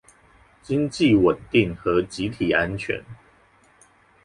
[0.63, 3.03] 經濟穩定和集體安全